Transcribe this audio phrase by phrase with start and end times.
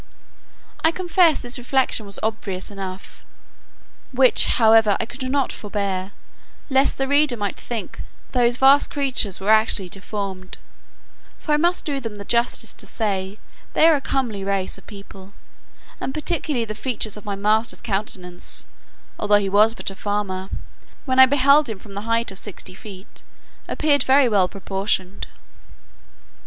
[0.83, 3.23] I confess this reflection was obvious enough;
[4.11, 6.11] which, however, I could not forbear,
[6.71, 8.01] lest the reader might think
[8.31, 10.57] those vast creatures were actually deformed:
[11.37, 13.37] for I must do them the justice to say,
[13.73, 15.33] they are a comely race of people,
[15.99, 18.65] and particularly the features of my master's countenance,
[19.19, 20.49] although he was but a farmer,
[21.05, 23.21] when I beheld him from the height of sixty feet,
[23.67, 25.27] appeared very well proportioned.